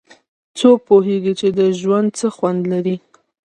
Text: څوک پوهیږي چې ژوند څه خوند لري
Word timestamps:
څوک 0.57 0.77
پوهیږي 0.87 1.33
چې 1.39 1.47
ژوند 1.79 2.09
څه 2.19 2.27
خوند 2.35 2.61
لري 2.73 2.95